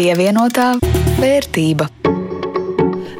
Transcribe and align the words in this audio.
Pievienotā 0.00 0.78
vērtība. 1.20 1.99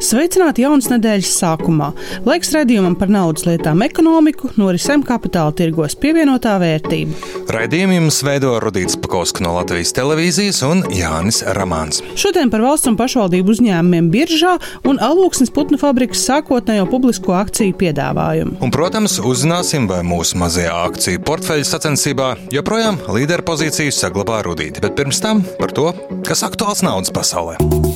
Sveicināti 0.00 0.64
jaunas 0.64 0.88
nedēļas 0.88 1.30
sākumā. 1.42 1.90
Laiks 2.24 2.54
redzējumam 2.54 2.94
par 2.96 3.10
naudas 3.12 3.44
lietām, 3.44 3.82
ekonomiku, 3.84 4.48
norisēm 4.56 5.02
kapitāla 5.04 5.52
tirgos 5.56 5.96
pievienotā 6.00 6.54
vērtība. 6.62 7.18
Raidījumu 7.52 7.98
jums 7.98 8.22
veido 8.24 8.54
Rudīts 8.64 8.96
Pakausks 9.00 9.44
no 9.44 9.52
Latvijas 9.58 9.92
televīzijas 9.96 10.62
un 10.64 10.80
Jānis 10.96 11.42
Ramāns. 11.58 12.00
Šodien 12.20 12.48
par 12.52 12.64
valsts 12.64 12.88
un 12.88 12.96
pašvaldību 13.00 13.52
uzņēmumiem 13.52 14.08
biržā 14.14 14.56
un 14.88 15.02
alūksnes 15.04 15.52
putnu 15.52 15.76
fabrikas 15.80 16.24
sākotnējo 16.30 16.88
publisko 16.88 17.36
akciju 17.36 17.76
piedāvājumu. 17.84 18.56
Un, 18.64 18.72
protams, 18.72 19.18
uzzināsim, 19.20 19.90
vai 19.90 20.00
mūsu 20.06 20.40
mazajā 20.40 20.80
akciju 20.88 21.20
portfeļa 21.28 21.68
sacensībā 21.74 22.32
joprojām 22.56 23.02
līderpozīciju 23.12 23.92
saglabā 24.00 24.40
Rudīti. 24.48 24.80
Bet 24.80 24.96
pirms 24.96 25.20
tam 25.20 25.44
par 25.60 25.76
to, 25.76 25.90
kas 26.24 26.46
aktuāls 26.48 26.86
naudas 26.86 27.12
pasaulē 27.12 27.89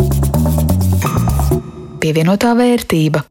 pievienotā 2.04 2.52
vērtība. 2.58 3.24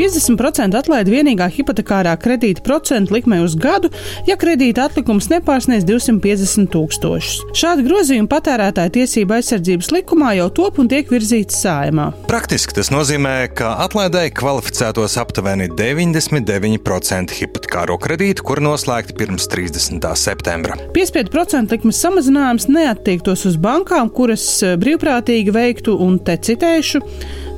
50% 0.00 0.78
atlaide 0.78 1.12
vienīgā 1.12 1.44
hipotekārā 1.52 2.14
kredīta 2.20 2.62
procentu 2.64 3.12
likmē 3.12 3.42
uz 3.44 3.52
gadu, 3.60 3.90
ja 4.24 4.38
kredīta 4.40 4.86
atlikums 4.88 5.28
nepārsniedz 5.28 5.84
250 5.84 6.70
tūkstošus. 6.72 7.42
Šādi 7.60 7.84
grozījumi 7.84 8.30
patērētāja 8.30 8.94
tiesība 8.94 9.36
aizsardzības 9.36 9.90
likumā 9.92 10.32
jau 10.38 10.46
top 10.56 10.80
un 10.80 10.88
tiek 10.88 11.10
virzīts 11.12 11.60
sājumā. 11.60 12.06
Praktiski 12.30 12.78
tas 12.78 12.88
nozīmē, 12.94 13.34
ka 13.52 13.74
atlaidai 13.84 14.30
kvalificētos 14.32 15.18
aptuveni 15.20 15.68
99% 15.76 17.36
hipotekāro 17.36 17.98
kredītu, 18.00 18.46
kur 18.46 18.64
noslēgti 18.64 19.18
pirms 19.20 19.50
30. 19.52 20.08
septembra. 20.16 20.80
Piespiedu 20.96 21.34
procentu 21.34 21.76
likmes 21.76 22.00
samazinājums 22.00 22.70
neattiektos 22.72 23.44
uz 23.52 23.60
bankām, 23.60 24.08
kuras 24.16 24.48
brīvprātīgi 24.80 25.52
veiktu 25.52 26.00
un 26.00 26.16
te 26.24 26.40
citēšu 26.40 27.04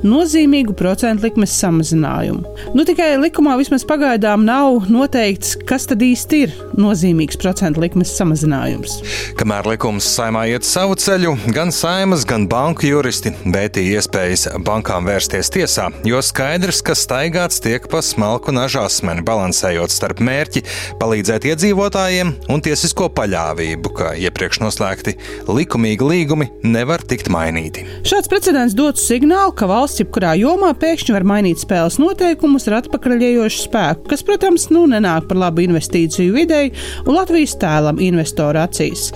nozīmīgu 0.03 0.75
procentu 0.77 1.27
likmes 1.27 1.53
samazinājumu. 1.57 2.43
Nu, 2.75 2.85
tikai 2.87 3.13
likumā 3.21 3.55
vismaz 3.59 3.85
pagaidām 3.87 4.43
nav 4.47 4.89
noteikts, 4.91 5.55
kas 5.67 5.87
tad 5.89 6.03
īsti 6.03 6.41
ir 6.45 6.55
nozīmīgs 6.79 7.39
procentu 7.39 7.83
likmes 7.83 8.11
samazinājums. 8.17 8.99
Kamēr 9.39 9.67
likums 9.73 10.07
saimā 10.15 10.45
iet 10.51 10.67
savu 10.67 10.97
ceļu, 10.99 11.35
gan 11.55 11.71
saimas, 11.73 12.25
gan 12.27 12.47
banku 12.51 12.87
juristi 12.89 13.33
vētīja 13.43 14.01
iespējas 14.01 14.47
bankām 14.65 15.07
vērsties 15.07 15.51
tiesā, 15.53 15.89
jo 16.07 16.21
skaidrs, 16.23 16.83
ka 16.85 16.95
staigāts 16.97 17.61
tiek 17.63 17.87
pa 17.91 18.03
smalku 18.05 18.53
nažāsmeni, 18.55 19.23
balansējot 19.25 19.93
starp 19.93 20.21
mērķi 20.23 20.65
palīdzēt 21.01 21.47
iedzīvotājiem 21.53 22.35
un 22.51 22.63
tiesisko 22.63 23.09
paļāvību, 23.15 23.93
ka 23.97 24.13
iepriekš 24.19 24.61
noslēgti 24.63 25.15
likumīgi 25.49 26.09
līgumi 26.09 26.49
nevar 26.67 27.03
tikt 27.07 27.31
mainīti. 27.33 27.85
Šāds 28.07 28.31
precedents 28.31 28.75
dotu 28.77 29.01
signālu, 29.03 29.53
ka 29.55 29.69
valsts 29.69 29.92
valsts 29.93 30.01
jebkurā 30.01 30.33
jomā 30.39 30.71
pēkšņi 30.73 31.13
var 31.13 31.23
mainīt 31.27 31.61
spēles 31.61 31.99
noteikumus 32.01 32.65
ar 32.67 32.79
atpakaļējošu 32.81 33.59
spēku, 33.67 34.07
kas, 34.09 34.23
protams, 34.25 34.69
nu 34.73 34.87
nenāk 34.89 35.27
par 35.29 35.37
labu 35.37 35.61
investīciju 35.61 36.33
videi 36.33 36.71
un 37.05 37.13
Latvijas 37.13 37.53
tēlam 37.61 37.99
investoru 38.01 38.59
acīs. 38.63 39.11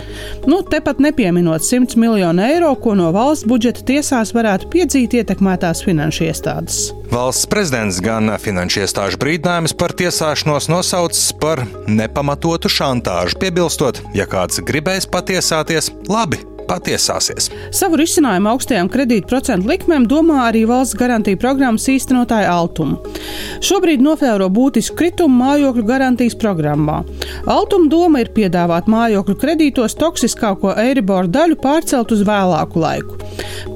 Nu, 0.45 0.61
tepat 0.61 0.99
nepieminot 1.01 1.65
100 1.65 1.97
miljonu 1.97 2.43
eiro, 2.45 2.75
ko 2.75 2.93
no 2.97 3.09
valsts 3.15 3.47
budžeta 3.49 3.85
tiesās 3.87 4.33
varētu 4.35 4.69
piedzīt 4.69 5.17
ietekmētās 5.17 5.81
finanšu 5.87 6.27
iestādes. 6.27 6.91
Valsts 7.09 7.47
prezidents 7.49 8.01
gan 8.03 8.29
finanšu 8.37 8.83
iestāžu 8.83 9.17
brīdinājumus 9.21 9.73
par 9.79 9.95
tiesāšanos 9.97 10.69
nosaucis 10.69 11.31
par 11.41 11.63
nepamatotu 11.87 12.69
šantāžu, 12.69 13.39
piebilstot, 13.41 14.03
ja 14.17 14.27
kāds 14.29 14.61
gribēs 14.67 15.09
patiesāties, 15.09 15.89
labi 16.11 16.43
patiesāsies. 16.67 17.49
Savu 17.75 17.99
risinājumu 18.01 18.51
augstajām 18.53 18.89
kredītprocentu 18.91 19.69
likmēm 19.71 20.07
domā 20.09 20.43
arī 20.47 20.65
valsts 20.69 20.97
garantija 20.99 21.39
programmas 21.41 21.87
īstenotāja 21.91 22.51
Altuma. 22.53 22.99
Šobrīd 23.63 24.03
novēro 24.03 24.49
būtisku 24.53 24.97
kritumu 24.99 25.41
mājokļu 25.43 25.85
garantijas 25.87 26.37
programmā. 26.39 27.01
Altuma 27.47 27.89
doma 27.91 28.23
ir 28.23 28.31
piedāvāt 28.35 28.89
mājokļu 28.91 29.37
kredītos 29.41 29.97
toksiskāko 29.99 30.75
Eiriboru 30.83 31.31
daļu 31.31 31.59
pārcelt 31.63 32.13
uz 32.15 32.23
vēlāku 32.27 32.83
laiku. 32.83 33.17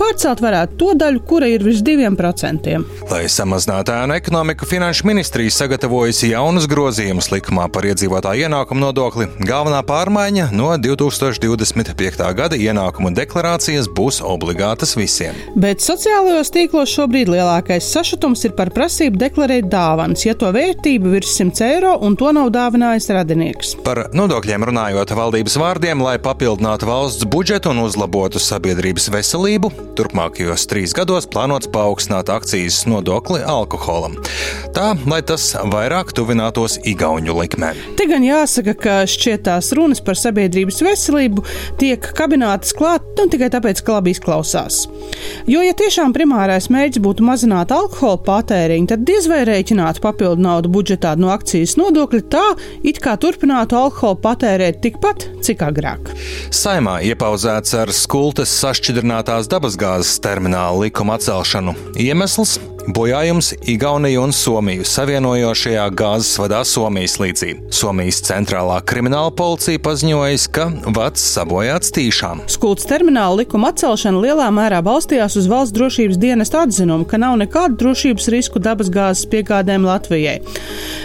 Pārcelt 0.01 0.39
varētu 0.41 0.77
to 0.81 0.93
daļu, 0.97 1.19
kura 1.29 1.45
ir 1.51 1.61
virs 1.61 1.83
diviem 1.85 2.15
procentiem. 2.17 2.81
Lai 3.11 3.27
samazinātu 3.29 3.93
ēnu 3.93 4.15
ekonomiku, 4.17 4.65
Finanšu 4.65 5.05
ministrija 5.05 5.53
sagatavojusi 5.53 6.31
jaunus 6.31 6.65
grozījumus 6.71 7.29
likumā 7.29 7.67
par 7.73 7.85
iedzīvotāju 7.85 8.47
ienākumu 8.47 8.81
nodokli. 8.81 9.27
Galvenā 9.45 9.83
pārmaiņa 9.85 10.47
no 10.57 10.71
2025. 10.81 12.25
gada 12.39 12.57
ienākumu 12.57 13.11
deklarācijas 13.13 13.91
būs 13.93 14.23
obligātas 14.25 14.95
visiem. 14.97 15.37
Bet 15.53 15.85
sociālajos 15.85 16.49
tīklos 16.55 16.95
šobrīd 16.95 17.29
lielākais 17.35 17.91
sašutums 17.93 18.41
ir 18.49 18.55
par 18.57 18.73
prasību 18.73 19.21
deklarēt 19.21 19.69
dāvanas, 19.69 20.25
ja 20.25 20.33
to 20.33 20.49
vērtība 20.55 21.13
virs 21.13 21.37
100 21.37 21.67
eiro 21.67 21.93
un 22.01 22.17
to 22.17 22.33
nav 22.33 22.49
dāvinājis 22.57 23.11
radinieks. 23.19 23.75
Par 23.85 24.07
nodokļiem 24.17 24.65
runājot 24.71 25.13
valdības 25.21 25.61
vārdiem, 25.61 26.01
lai 26.01 26.17
papildinātu 26.17 26.89
valsts 26.89 27.29
budžetu 27.29 27.75
un 27.75 27.85
uzlabotu 27.85 28.41
sabiedrības 28.41 29.11
veselību, 29.13 29.73
turpmākajos 30.01 30.65
trīs 30.71 30.95
gados 30.97 31.27
plānots 31.29 31.69
paaugstināt 31.71 32.31
akcijas 32.33 32.81
nodokli 32.89 33.41
alkoholam. 33.45 34.17
Tā, 34.73 34.91
lai 35.05 35.21
tas 35.27 35.51
vairāk 35.71 36.13
tuvinātos 36.17 36.79
igauņu 36.89 37.35
likmēm. 37.37 37.79
Te 37.99 38.07
gan 38.09 38.25
jāsaka, 38.25 38.73
ka 38.81 38.95
šķietās 39.09 39.71
runas 39.77 40.01
par 40.03 40.17
sabiedrības 40.17 40.81
veselību 40.85 41.45
tiek 41.81 42.07
kabinātas 42.17 42.73
klāt 42.77 43.05
nu, 43.19 43.27
tikai 43.31 43.51
tāpēc, 43.53 43.83
ka 43.85 43.99
labi 43.99 44.15
izklausās. 44.15 44.85
Jo, 45.49 45.61
ja 45.65 45.75
tiešām 45.77 46.15
primārais 46.15 46.69
mērķis 46.73 47.03
būtu 47.03 47.25
mazināt 47.27 47.73
alkohola 47.75 48.21
patēriņu, 48.25 48.89
tad 48.93 49.05
diez 49.07 49.27
vai 49.29 49.43
rēķinātu 49.49 50.01
papildu 50.03 50.41
naudu 50.41 50.71
budžetā 50.73 51.13
no 51.19 51.29
akcijas 51.33 51.77
nodokļa 51.79 52.23
tā, 52.31 52.45
it 52.87 53.01
kā 53.03 53.17
turpinātu 53.21 53.77
alkoholu 53.77 54.21
patērēt 54.23 54.81
tikpat, 54.85 55.27
cik 55.45 55.65
agrāk. 55.67 56.13
Saimā 56.55 56.99
iepauzēts 57.11 57.75
ar 57.77 57.93
skultes 57.95 58.53
sašķidrinātās 58.63 59.49
dabasgāzes 59.51 59.90
termināla 60.23 60.77
likuma 60.85 61.17
atcelšanu. 61.19 61.75
Iemesls 61.99 62.59
Bojājums 62.87 63.51
Igauniju 63.69 64.23
un 64.23 64.31
Somiju 64.33 64.85
savienojošajā 64.87 65.83
gāzes 65.93 66.33
vadā 66.41 66.63
Somijas 66.65 67.19
līdzī. 67.21 67.51
Somijas 67.73 68.23
centrālā 68.25 68.79
krimināla 68.87 69.29
policija 69.37 69.77
paziņoja, 69.85 70.39
ka 70.55 70.65
vats 70.95 71.21
sabojāts 71.35 71.93
tīšām. 71.93 72.41
Skults 72.49 72.87
termināla 72.89 73.43
likuma 73.43 73.69
atcelšana 73.69 74.21
lielā 74.23 74.47
mērā 74.55 74.79
balstījās 74.85 75.37
uz 75.37 75.49
valsts 75.51 75.75
drošības 75.77 76.17
dienesta 76.21 76.63
atzinumu, 76.65 77.05
ka 77.05 77.19
nav 77.21 77.37
nekādu 77.43 77.77
drošības 77.83 78.29
risku 78.33 78.61
dabasgāzes 78.63 79.29
piegādēm 79.29 79.85
Latvijai. 79.85 80.39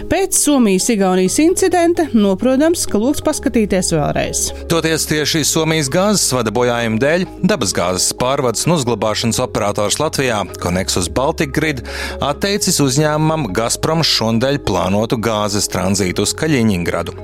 Pēc 0.08 0.38
Somijas-Igaunijas 0.40 1.36
incidenta 1.44 2.08
noprotams, 2.16 2.86
ka 2.88 3.00
lūgts 3.02 3.24
paskatīties 3.26 3.92
vēlreiz. 3.96 4.46
Toties 4.72 5.08
tieši 5.10 5.44
Somijas 5.44 5.92
gāzes 5.92 6.32
vada 6.32 6.54
bojājuma 6.56 7.02
dēļ 7.02 7.28
dabasgāzes 7.44 8.12
pārvades 8.16 8.64
un 8.64 8.78
uzglabāšanas 8.78 9.42
operators 9.44 10.00
Latvijā 10.00 10.40
Koneksus 10.62 11.10
Baltika 11.12 11.65
šobrīd 11.66 11.82
atteicis 12.22 12.78
uzņēmumam 12.80 13.48
Gazprom 13.54 14.02
šonadēļ 14.06 14.58
plānotu 14.66 15.18
gāzes 15.18 15.68
tranzītu 15.72 16.22
uz 16.22 16.34
Kaļiņingradu. 16.38 17.14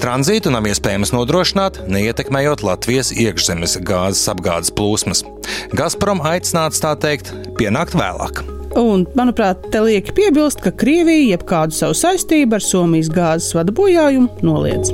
Tranzītu 0.00 0.52
nav 0.52 0.66
iespējams 0.68 1.14
nodrošināt, 1.14 1.86
neietekmējot 1.88 2.64
Latvijas 2.66 3.12
iekšzemes 3.12 3.78
gāzes 3.86 4.28
apgādes 4.28 4.72
plūsmas. 4.76 5.24
Gazprom 5.72 6.20
aicināts 6.20 6.82
tā 6.82 6.94
teikt 7.00 7.32
pienākt 7.58 7.96
vēlāk. 7.96 8.44
Un, 8.76 9.06
manuprāt, 9.16 9.70
te 9.72 9.80
lieki 9.80 10.12
piebilst, 10.12 10.60
ka 10.60 10.74
Krievija 10.74 11.36
jebkādu 11.36 11.78
savu 11.78 11.96
saistību 11.96 12.58
ar 12.58 12.64
Somijas 12.64 13.08
gāzes 13.08 13.56
vada 13.56 13.72
bojājumu 13.72 14.44
noliedz. 14.44 14.92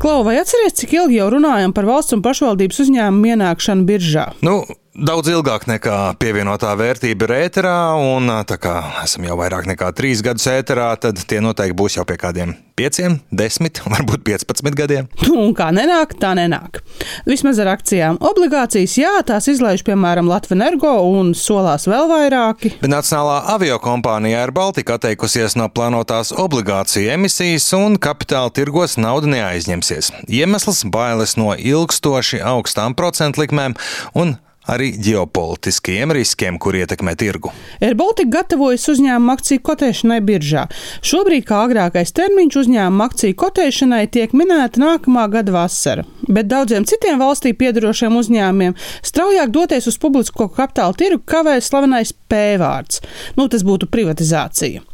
Klau, 0.00 0.22
vai 0.24 0.38
atceries, 0.40 0.72
cik 0.78 0.94
ilgi 0.96 1.18
jau 1.18 1.26
runājam 1.34 1.74
par 1.76 1.84
valsts 1.84 2.14
un 2.16 2.22
pašvaldības 2.24 2.78
uzņēmumu 2.86 3.34
ienākšanu 3.34 3.84
biržā? 3.84 4.30
Nu, 4.40 4.62
Daudz 4.90 5.28
ilgāk 5.30 5.68
nekā 5.70 6.16
pievienotā 6.18 6.72
vērtība 6.74 7.28
ir 7.28 7.32
ēterā, 7.44 7.74
un 7.94 8.26
tā 8.42 8.56
kā 8.58 8.72
esam 9.04 9.22
jau 9.22 9.36
vairāk 9.38 9.68
nekā 9.70 9.92
trīs 9.94 10.18
gadus 10.26 10.48
ēterā, 10.50 10.88
tad 10.98 11.20
tie 11.30 11.38
noteikti 11.38 11.76
būs 11.78 11.94
jau 11.94 12.04
pie 12.08 12.16
kādiem 12.18 12.56
pieciem, 12.74 13.20
desmit, 13.30 13.78
varbūt 13.92 14.24
piecpadsmit 14.26 14.74
gadiem. 14.74 15.06
Nu, 15.28 15.36
un 15.44 15.54
kā 15.54 15.68
nenāk, 15.76 16.16
tā 16.18 16.32
nenāk. 16.34 16.80
Vismaz 17.28 17.62
ar 17.62 17.70
akcijām. 17.76 18.18
Obligācijas, 18.32 18.96
jā, 18.98 19.14
tās 19.30 19.46
izlaiž 19.52 19.86
piemēram 19.86 20.26
Latvijas 20.26 20.58
energo 20.58 20.96
un 21.06 21.30
solās 21.38 21.86
vēl 21.86 22.10
vairāki. 22.10 22.74
Bet 22.82 22.90
Nacionālā 22.90 23.38
aviokompānija 23.54 24.42
Air 24.42 24.50
Baltica 24.56 24.98
atteikusies 24.98 25.54
no 25.54 25.70
plānotās 25.70 26.34
obligāciju 26.34 27.14
emisijas 27.14 27.70
un 27.78 27.94
kapitāla 27.94 28.50
tirgos 28.58 28.98
nauda 28.98 29.30
neaizņemsies. 29.38 30.10
Iemesls- 30.26 30.82
bailes 30.98 31.38
no 31.38 31.54
ilgstoši 31.54 32.42
augstām 32.42 32.98
procentu 32.98 33.46
likmēm 33.46 33.78
un 34.18 34.40
arī 34.68 34.90
ģeopolitiskiem 35.00 36.12
riskiem, 36.14 36.58
kur 36.60 36.76
ietekmē 36.76 37.14
tirgu. 37.18 37.52
AirBaltika 37.80 38.30
gatavojas 38.40 38.84
uzņēmuma 38.92 39.36
akciju 39.38 39.62
kotēšanai 39.64 40.20
biržā. 40.26 40.66
Šobrīd 41.06 41.46
kā 41.48 41.62
agrākais 41.66 42.12
termiņš 42.16 42.58
uzņēmuma 42.64 43.08
akciju 43.10 43.38
kotēšanai 43.40 44.04
tiek 44.12 44.34
minēta 44.36 44.82
nākamā 44.82 45.26
gada 45.32 45.54
vasara. 45.56 46.04
Bet 46.28 46.50
daudziem 46.52 46.86
citiem 46.88 47.20
valstī 47.22 47.54
piedarošiem 47.56 48.16
uzņēmumiem 48.20 48.76
straujāk 49.06 49.50
doties 49.54 49.88
uz 49.90 49.98
publisko 50.00 50.50
kapitāla 50.52 50.96
tirgu 50.96 51.24
kavē 51.24 51.58
slavenais 51.64 52.12
P 52.12 52.44
vārds. 52.60 53.00
Nu, 53.36 53.48
tas 53.50 53.64
būtu 53.66 53.88
privatizācija. 53.90 54.84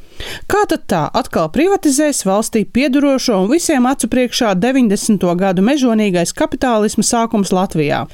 Kā 0.51 0.63
tad 0.71 0.85
tā 0.91 1.03
atkal 1.17 1.49
privatizēs 1.55 2.23
valstī 2.27 2.65
piedurošo 2.65 3.39
un 3.43 3.51
visiem 3.51 3.87
acu 3.89 4.09
priekšā 4.13 4.55
90. 4.59 5.27
gadu 5.39 5.65
mežonīgais 5.67 6.35
kapitālisma 6.37 7.05
sākums 7.07 7.53
Latvijā? 7.55 8.05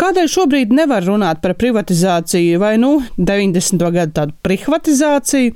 Kādēļ 0.00 0.30
šobrīd 0.34 0.74
nevar 0.76 1.06
runāt 1.06 1.42
par 1.44 1.56
privatizāciju 1.60 2.60
vai, 2.62 2.74
nu, 2.82 2.96
90. 3.18 3.86
gadu 3.96 4.16
tādu 4.20 4.36
privatizāciju? 4.46 5.54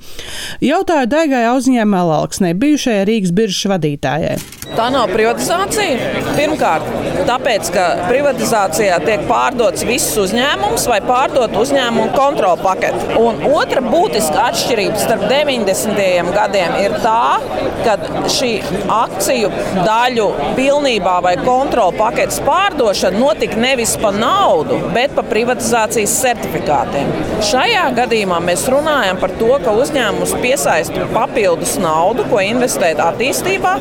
Jautāju 0.65 1.11
Daigai 1.11 1.45
Auziņai 1.51 1.87
Melalksnei, 1.89 2.55
bijušajai 2.59 3.07
Rīgas 3.09 3.35
biržas 3.35 3.71
vadītājai. 3.75 4.37
Tā 4.75 4.89
nav 4.91 5.07
privatizācija. 5.07 6.09
Pirmkārt, 6.35 6.87
tāpēc, 7.27 7.69
ka 7.71 7.83
privatizācijā 8.09 8.97
tiek 9.05 9.21
pārdots 9.29 9.85
viss 9.87 10.17
uzņēmums 10.19 10.87
vai 10.91 10.97
pārdot 11.05 11.55
uzņēmumu 11.61 12.11
kontrolu 12.15 12.59
paketi. 12.59 13.15
Un 13.21 13.39
otra 13.55 13.79
būtiska 13.85 14.49
atšķirība 14.49 14.99
starp 14.99 15.23
90 15.31 16.31
gadiem 16.35 16.75
ir 16.81 16.97
tā, 17.05 17.37
ka 17.85 17.95
šī 18.31 18.51
akciju 18.91 19.51
daļu 19.85 20.27
pilnībā 20.57 21.15
vai 21.23 21.35
kontrolu 21.39 21.95
paketes 21.95 22.41
pārdošana 22.43 23.19
notika 23.21 23.61
nevis 23.61 23.95
pa 24.01 24.11
naudu, 24.15 24.81
bet 24.95 25.15
pa 25.15 25.23
privatizācijas 25.29 26.17
certifikātiem. 26.25 27.13
Šajā 27.45 27.85
gadījumā 27.95 28.41
mēs 28.43 28.67
runājam 28.71 29.23
par 29.23 29.31
to, 29.39 29.53
ka 29.63 29.77
uzņēmums 29.79 30.35
piesaista 30.43 31.07
papildus 31.15 31.77
naudu, 31.79 32.27
ko 32.31 32.43
investēt 32.43 32.99
attīstībā. 33.03 33.77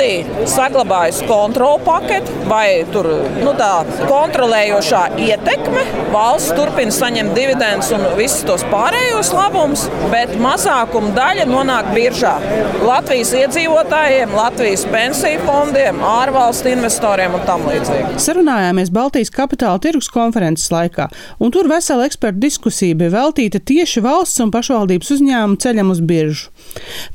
Valstī 0.00 0.46
saglabājas 0.48 1.18
kontrolu 1.28 1.80
paketi 1.84 2.32
vai 2.48 2.86
tur, 2.92 3.04
nu, 3.42 3.50
tā 3.58 3.82
kontrolējošā 4.08 5.02
ietekme. 5.20 5.82
Valsts 6.14 6.54
turpina 6.56 6.94
saņemt 6.94 7.34
dividendus 7.36 7.90
un 7.92 8.06
visus 8.16 8.40
tos 8.48 8.64
pārējos 8.72 9.32
labumus, 9.36 9.82
bet 10.10 10.32
mazākuma 10.40 11.12
daļa 11.16 11.44
nonāk 11.50 11.90
biržā. 11.92 12.32
Latvijas 12.80 13.34
iedzīvotājiem, 13.42 14.32
Latvijas 14.34 14.86
pensiju 14.88 15.42
fondiem, 15.44 16.00
ārvalstu 16.00 16.72
investoriem 16.72 17.36
un 17.36 17.44
tam 17.44 17.66
līdzīgi. 17.68 18.16
Sarunājāmies 18.24 18.92
Baltijas 18.96 19.32
kapitāla 19.36 19.82
tirgus 19.84 20.08
konferences 20.08 20.72
laikā, 20.72 21.10
un 21.44 21.52
tur 21.52 21.68
vesela 21.68 22.08
ekspertu 22.08 22.40
diskusija 22.46 22.96
bija 22.96 23.12
veltīta 23.18 23.60
tieši 23.60 24.00
valsts 24.08 24.40
un 24.40 24.54
pašvaldības 24.56 25.12
uzņēmumu 25.18 25.60
ceļam 25.60 25.92
uz 25.92 26.00
biržu. 26.00 26.48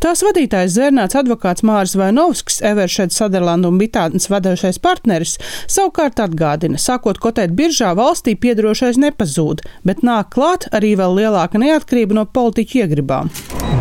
Tās 0.03 0.21
vadītājs 0.25 0.77
Zvērnāts 0.77 1.17
advokāts 1.17 1.65
Māris 1.65 1.97
Vainovskis, 1.97 2.61
Everšēds 2.75 3.15
Saderlanda 3.21 3.71
un 3.71 3.79
Bitātnes 3.79 4.27
vadošais 4.31 4.81
partneris, 4.83 5.37
savukārt 5.71 6.19
atgādina, 6.23 6.81
sākot 6.81 7.21
kotēt 7.23 7.55
biržā 7.55 7.95
valstī 7.95 8.35
piedarošais 8.35 8.99
nepazūd, 8.99 9.63
bet 9.87 10.03
nāk 10.03 10.33
klāt 10.35 10.67
arī 10.75 10.95
vēl 10.99 11.21
lielāka 11.23 11.61
neatkarība 11.61 12.19
no 12.19 12.27
politiķu 12.27 12.83
iegribām 12.83 13.31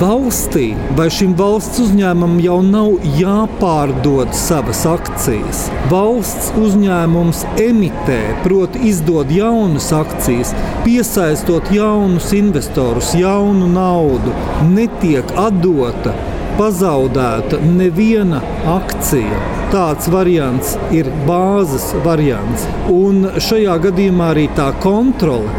valstī 0.00 0.72
vai 0.98 1.06
šim 1.12 1.34
valsts 1.38 1.78
uzņēmumam 1.84 2.38
jau 2.42 2.58
nav 2.66 3.06
jāpārdod 3.18 4.34
savas 4.36 4.82
akcijas. 4.90 5.64
Valsts 5.92 6.50
uzņēmums 6.60 7.44
emitē, 7.62 8.20
proti, 8.46 8.82
izdod 8.90 9.32
jaunas 9.34 9.90
akcijas, 9.94 10.54
piesaistot 10.86 11.70
jaunus 11.74 12.32
investorus, 12.36 13.14
jaunu 13.18 13.70
naudu, 13.70 14.34
netiek 14.74 15.36
atdota. 15.46 16.14
Pazaudēta 16.54 17.58
neviena 17.66 18.38
akcija. 18.70 19.38
Tāds 19.72 20.06
variants 20.12 20.76
ir 20.94 21.08
bāzes 21.26 21.88
variants. 22.04 22.68
Un 22.94 23.24
šajā 23.42 23.74
gadījumā 23.88 24.28
arī 24.36 24.44
tā 24.54 24.68
kontrole 24.84 25.50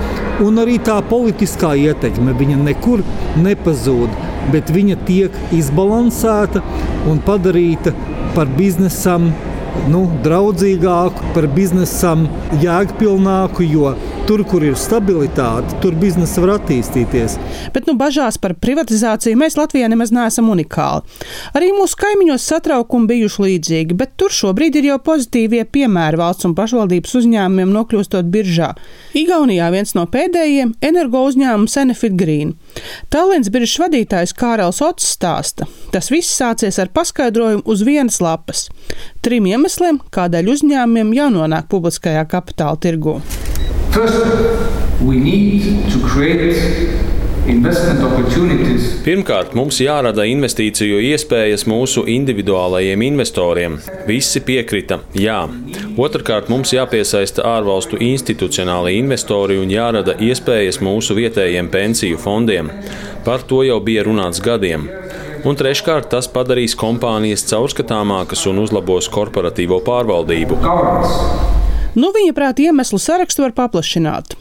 un 0.45 0.61
arī 0.63 0.77
tā 0.79 1.01
politiskā 1.09 1.73
ietekme 1.79 2.31
nekur 2.63 3.03
nepazūd, 3.43 4.15
bet 4.53 4.71
viņa 4.71 4.95
tiek 5.07 5.35
izbalansēta 5.51 6.63
un 7.11 7.19
padarīta 7.27 7.91
par 8.35 8.47
biznesam 8.47 9.33
nu, 9.91 10.05
draudzīgāku, 10.23 11.33
par 11.35 11.47
biznesam 11.51 12.27
jēgpilnāku, 12.63 13.67
jo 13.67 13.95
tur, 14.25 14.41
kur 14.47 14.63
ir 14.65 14.73
stabilitāte, 14.79 15.75
tur 15.83 15.93
biznesa 15.99 16.41
var 16.41 16.55
attīstīties. 16.55 17.35
Bet 17.75 17.85
nu, 17.85 17.93
bažās 17.99 18.39
par 18.41 18.55
privatizāciju 18.57 19.37
mēs 19.37 19.57
Latvijā 19.59 19.89
nemaz 19.91 20.09
neesam 20.15 20.49
unikāli. 20.49 21.05
Arī 21.57 21.69
mūsu 21.75 21.99
kaimiņos 22.01 22.47
satraukumi 22.49 23.09
bijuši 23.11 23.43
līdzīgi, 23.45 23.97
bet 23.97 24.15
tur 24.17 24.33
šobrīd 24.33 24.79
ir 24.79 24.89
jau 24.89 24.97
pozitīvie 25.05 25.61
piemēri 25.69 26.19
valsts 26.21 26.49
un 26.49 26.55
pašvaldības 26.57 27.15
uzņēmumiem 27.21 27.73
nokļūstot 27.75 28.31
biržā. 28.33 28.71
Igaunijā 29.17 29.69
viens 29.75 29.93
no 29.97 30.07
pēdējiem- 30.09 30.73
energo 30.89 31.21
uzņēmums 31.29 31.77
Enefit 31.83 32.17
Green. 32.17 32.55
Tallinas 33.13 33.53
biržas 33.53 33.77
vadītājs 33.85 34.33
Kārels 34.33 34.81
Ots 34.81 35.05
stāsta, 35.05 35.69
tas 35.91 36.09
viss 36.09 36.33
sācies 36.41 36.79
ar 36.81 36.87
paskaidrojumu 36.87 37.63
uz 37.65 37.83
vienas 37.83 38.21
lapas- 38.21 38.69
trim 39.21 39.45
iemesliem, 39.45 39.99
kādēļ 40.11 40.53
uzņēmumiem 40.55 41.13
jānonāk 41.13 41.69
publiskajā 41.69 42.25
kapitāla 42.25 42.77
tirgū. 42.77 43.21
First, 43.95 44.25
we 45.01 45.15
need 45.15 45.89
to 45.91 45.99
create 46.13 46.55
Pirmkārt, 49.05 49.51
mums 49.53 49.77
jārada 49.77 50.23
investīciju 50.25 50.97
iespējas 51.11 51.67
mūsu 51.69 52.01
individuālajiem 52.09 53.03
investoriem. 53.05 53.75
Visi 54.07 54.41
piekrita, 54.41 54.97
jā. 55.13 55.43
Otrakārt, 56.01 56.49
mums 56.49 56.73
jāpiesaista 56.73 57.45
ārvalstu 57.45 58.01
institucionāli 58.01 58.97
investori 58.97 59.59
un 59.61 59.69
jārada 59.69 60.17
iespējas 60.17 60.81
mūsu 60.81 61.15
vietējiem 61.19 61.69
pensiju 61.69 62.17
fondiem. 62.17 62.71
Par 63.27 63.45
to 63.45 63.61
jau 63.67 63.77
bija 63.77 64.03
runāts 64.09 64.41
gadiem. 64.41 64.89
Un 65.45 65.55
treškārt, 65.55 66.09
tas 66.15 66.25
padarīs 66.25 66.73
kompānijas 66.73 67.45
caurskatāmākas 67.51 68.47
un 68.49 68.65
uzlabos 68.65 69.11
korporatīvo 69.13 69.83
pārvaldību. 69.85 70.59
Governance. 70.65 71.64
Nu, 71.95 72.11
viņa 72.15 72.35
prāt, 72.35 72.59
iemeslu 72.59 72.99
sarakstu 72.99 73.45
var 73.45 73.55
paplašināt. 73.55 74.35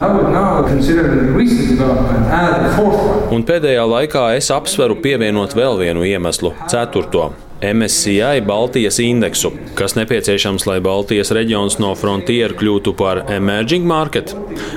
Un 3.35 3.47
pēdējā 3.47 3.87
laikā 3.95 4.27
es 4.39 4.51
apsveru 4.55 4.99
pievienot 5.05 5.55
vēl 5.55 5.79
vienu 5.85 6.07
iemeslu, 6.09 6.55
ceturto. 6.71 7.31
MSCI 7.63 8.41
Baltijas 8.47 8.99
indeksu, 8.99 9.53
kas 9.75 9.95
nepieciešams, 9.97 10.67
lai 10.69 10.81
Baltijas 10.85 11.31
reģions 11.33 11.79
no 11.81 11.95
frontiera 11.97 12.53
kļūtu 12.55 12.93
par 12.99 13.23
emerging 13.33 13.87
market. 13.89 14.35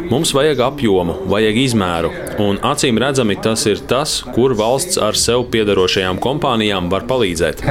Mums 0.08 0.32
vajag 0.38 0.62
apjomu, 0.64 1.18
vajag 1.28 1.58
izmēru, 1.64 2.12
un 2.44 2.62
acīm 2.64 3.00
redzami 3.02 3.36
tas 3.44 3.66
ir 3.68 3.82
tas, 3.90 4.22
kur 4.36 4.56
valsts 4.58 5.00
ar 5.02 5.18
sev 5.20 5.48
piedarošajām 5.52 6.22
kompānijām 6.24 6.88
var 6.94 7.08
palīdzēt. 7.10 7.66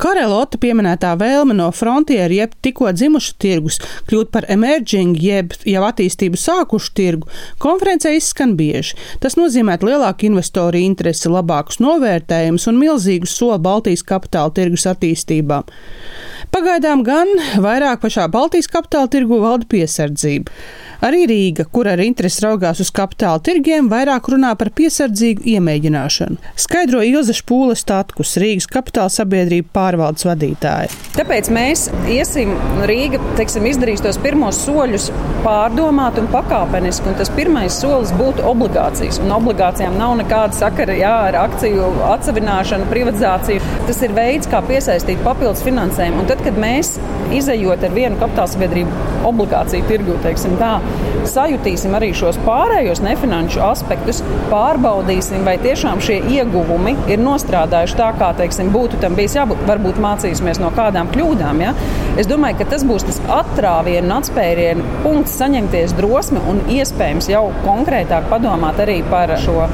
Karelota 0.00 0.58
pieminētā 0.60 1.12
vēlme 1.20 1.54
no 1.56 1.68
frontieru, 1.72 2.34
jeb 2.40 2.56
tikko 2.64 2.90
dzimušu 2.92 3.36
tirgus, 3.40 3.78
kļūt 4.08 4.32
par 4.34 4.48
emerging, 4.50 5.14
jeb 5.22 5.54
jau 5.68 5.84
attīstību 5.86 6.40
sākušu 6.40 6.92
tirgu, 6.98 7.30
konferencē 7.62 8.16
izskan 8.18 8.56
bieži. 8.58 8.98
Tas 9.22 9.38
nozīmē 9.38 9.78
lielāku 9.84 10.26
investoru 10.28 10.82
interesi, 10.82 11.30
labākus 11.30 11.80
novērtējumus 11.84 12.66
un 12.72 12.80
milzīgu 12.80 12.93
milzīgu 12.94 13.28
soli 13.28 13.58
Baltijas 13.62 14.04
kapitāla 14.06 14.52
tirgus 14.54 14.86
attīstībā. 14.90 15.62
Pagaidām 16.54 17.00
gan 17.02 17.26
vairāk 17.58 17.98
pašā 18.04 18.28
Baltijas 18.30 18.68
kapitāla 18.70 19.10
tirgu 19.10 19.40
valda 19.42 19.66
piesardzība. 19.66 20.52
Arī 21.04 21.24
Rīga, 21.26 21.64
kur 21.68 21.88
ar 21.90 21.98
interesi 22.00 22.44
raugās 22.44 22.78
uz 22.80 22.92
kapitāla 22.94 23.42
tirgiem, 23.44 23.88
vairāk 23.90 24.28
runā 24.30 24.52
par 24.56 24.70
piesardzīgu 24.78 25.42
iemēģināšanu. 25.52 26.38
Skaidro 26.62 27.02
Ilza 27.04 27.34
Špūle 27.36 27.74
Statkus, 27.76 28.36
Rīgas 28.40 28.68
kapitāla 28.70 29.10
sabiedrība 29.12 29.68
pārvaldes 29.74 30.24
vadītāja. 30.24 30.92
Tāpēc 31.18 31.50
mēs 31.52 31.88
iesim 32.08 32.54
Rīga, 32.86 33.18
teiksim, 33.36 33.66
izdarīs 33.68 34.04
tos 34.06 34.20
pirmos 34.22 34.62
soļus 34.64 35.10
pārdomāt 35.42 36.22
un 36.22 36.30
pakāpeniski. 36.32 37.10
Un 37.10 37.18
tas 37.18 37.32
pirmais 37.34 37.80
solis 37.82 38.14
būtu 38.16 38.46
obligācijas. 38.48 39.18
Un 39.26 39.34
obligācijām 39.34 39.98
nav 39.98 40.14
nekāda 40.22 40.56
sakara 40.56 40.96
jā, 40.96 41.12
ar 41.32 41.40
akciju 41.42 41.90
atsevināšanu, 42.12 42.88
privatizāciju. 42.94 43.74
Tas 43.90 44.00
ir 44.06 44.16
veids, 44.16 44.48
kā 44.48 44.62
piesaistīt 44.70 45.20
papildus 45.26 45.66
finansējumu. 45.66 46.22
Un 46.22 46.32
tad, 46.32 46.43
kad 46.44 46.58
mēs 46.60 46.90
izējot 47.34 47.84
ar 47.86 47.94
vienu 47.94 48.20
kapitāla 48.20 48.52
sabiedrību 48.52 49.04
obligāciju 49.28 49.86
tirgu, 49.88 50.16
teiksim 50.24 50.56
tā, 50.60 50.76
sajutīsim 51.28 51.94
arī 51.96 52.10
šos 52.16 52.38
pārējos 52.44 53.00
nefinanšu 53.04 53.62
aspektus, 53.64 54.20
pārbaudīsim, 54.50 55.44
vai 55.46 55.56
tiešām 55.62 56.02
šie 56.04 56.20
ieguvumi 56.36 56.94
ir 57.10 57.22
nostrādājuši 57.22 57.98
tā, 58.00 58.10
kā 58.20 58.30
teiksim, 58.38 58.72
būtu 58.74 59.00
tam 59.02 59.16
bijis 59.18 59.38
jābūt. 59.38 59.64
Varbūt 59.68 60.00
mācīsimies 60.04 60.60
no 60.62 60.70
kādām 60.76 61.10
kļūdām. 61.14 61.62
Ja? 61.64 61.72
Es 62.20 62.28
domāju, 62.30 62.60
ka 62.60 62.68
tas 62.74 62.84
būs 62.86 63.06
tas 63.08 63.20
atrāvienu 63.40 64.04
un 64.04 64.16
atspērienu 64.18 64.84
punkts, 65.04 65.38
saņemties 65.40 65.96
drosmi 65.98 66.42
un 66.50 66.60
iespējams 66.74 67.30
jau 67.32 67.46
konkrētāk 67.64 68.28
padomāt 68.32 68.82
arī 68.84 69.00
par 69.10 69.32
šo 69.40 69.64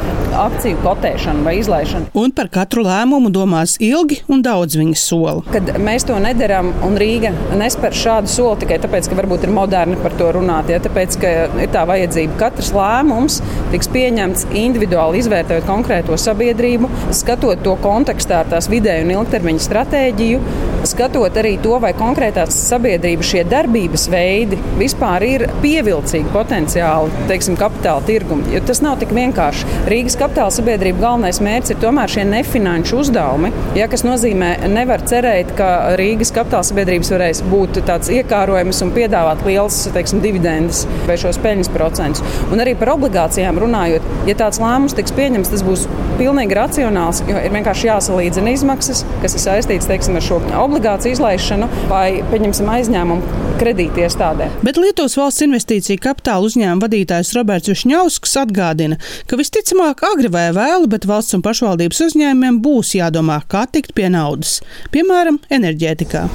akciju 0.41 0.79
kotēšanu 0.85 1.45
vai 1.47 1.57
izlaišanu. 1.61 2.13
Un 2.21 2.33
par 2.37 2.51
katru 2.53 2.85
lēmumu 2.87 3.33
domās 3.35 3.77
ilgi 3.83 4.21
un 4.31 4.45
daudz 4.47 4.79
viņa 4.79 4.99
sola. 5.01 5.43
Kad 5.51 5.75
mēs 5.83 6.07
to 6.09 6.17
nedarām 6.23 6.71
un 6.87 6.97
Rīga 7.01 7.33
nespēr 7.61 7.97
šādu 7.97 8.31
soli 8.31 8.61
tikai 8.63 8.79
tāpēc, 8.83 9.09
ka 9.11 9.19
varbūt 9.19 9.47
ir 9.47 9.55
moderni 9.55 9.99
par 10.01 10.15
to 10.19 10.31
runāt, 10.37 10.71
ja 10.71 10.81
tāpēc, 10.83 11.17
ka 11.21 11.33
ir 11.65 11.71
tā 11.75 11.85
vajadzība. 11.89 12.39
Katrs 12.41 12.73
lēmums 12.77 13.41
tiks 13.73 13.91
pieņemts 13.95 14.47
individuāli 14.61 15.21
izvērtējot 15.23 15.69
konkrēto 15.69 16.19
sabiedrību, 16.21 16.91
skatot 17.17 17.63
to 17.65 17.77
kontekstā 17.83 18.43
ar 18.45 18.53
tās 18.55 18.71
vidēju 18.71 19.07
un 19.07 19.15
ilgtermiņa 19.19 19.65
stratēģiju, 19.67 20.43
skatot 20.89 21.37
arī 21.41 21.57
to, 21.63 21.77
vai 21.83 21.93
konkrētās 21.97 22.57
sabiedrības 22.71 23.33
šie 23.33 23.45
darbības 23.49 24.07
veidi 24.13 24.59
vispār 24.79 25.27
ir 25.27 25.47
pievilcīgi 25.63 26.33
potenciāli 26.35 27.27
teiksim, 27.31 27.59
kapitāla 27.61 28.05
tirgumu. 28.07 28.49
Jo 28.55 28.63
tas 28.67 28.83
nav 28.85 28.99
tik 29.03 29.13
vienkārši. 29.17 29.67
Rīgas 29.91 30.17
kapitāla 30.21 30.55
sabiedrība 30.55 31.05
galvenais 31.05 31.43
mērķis 31.45 31.75
ir 31.75 31.81
tomēr 31.83 32.11
šie 32.13 32.25
nefinanšu 32.31 33.01
uzdevumi, 33.03 33.53
ja, 33.79 33.89
kas 33.91 34.05
nozīmē, 34.07 34.53
nevar 34.73 35.05
cerēt, 35.09 35.53
ka 35.59 35.71
Rīgas 36.01 36.33
kapitāla 36.37 36.67
sabiedrības 36.67 37.13
varēs 37.15 37.30
būt 37.51 37.81
tāds 37.89 38.11
iekārojums 38.13 38.83
un 38.85 38.93
piedāvāt 38.97 39.45
liels 39.47 39.79
teiksim, 39.95 40.23
dividendes 40.25 40.83
vai 41.09 41.17
šos 41.21 41.39
peļņas 41.45 41.71
procentus. 41.75 42.25
Un 42.51 42.63
arī 42.63 42.75
par 42.79 42.95
obligācijām 42.97 43.61
runājot, 43.63 44.07
ja 44.29 44.37
tāds 44.43 44.61
lēmums 44.63 44.97
tiks 44.99 45.15
pieņemts, 45.17 45.53
tas 45.55 45.65
būs 45.67 45.87
pilnīgi 46.21 46.59
racionāls, 46.59 47.23
jo 47.29 47.39
ir 47.39 47.55
vienkārši 47.55 47.89
jāsalīdzina 47.89 48.57
izmaksas, 48.57 49.05
kas 49.23 49.37
ir 49.37 49.45
saistītas 49.45 49.89
teiksim, 49.89 50.19
ar 50.19 50.27
šo 50.27 50.41
obligāciju 50.65 51.17
izlaišanu 51.17 51.71
vai, 51.91 52.21
pieņemsim, 52.33 52.69
aizņēmumu 52.75 53.39
kredītiestādē. 53.61 54.49
Bet 54.65 54.81
Lietuvas 54.81 55.17
valsts 55.21 55.45
investīcija 55.45 56.01
kapitāla 56.01 56.49
uzņēmuma 56.49 56.85
vadītājs 56.87 57.35
Roberts 57.37 57.71
Višņausks 57.71 58.37
atgādina, 58.41 58.97
ka 59.29 59.39
visticamāk 59.41 60.05
agri 60.11 60.33
vai 60.33 60.49
vēlu, 60.57 60.89
bet 60.93 61.07
valsts 61.09 61.37
un 61.37 61.45
pašvaldības 61.45 62.01
uzņēmumiem 62.09 62.61
būs 62.65 62.95
jādomā, 62.99 63.41
kā 63.51 63.67
tikt 63.71 63.95
pie 63.97 64.09
naudas, 64.13 64.59
piemēram, 64.95 65.41
enerģētikā. 65.53 66.27